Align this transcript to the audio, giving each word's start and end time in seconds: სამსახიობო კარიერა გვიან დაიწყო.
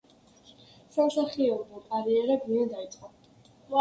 სამსახიობო 0.95 1.81
კარიერა 1.91 2.39
გვიან 2.47 2.73
დაიწყო. 2.77 3.11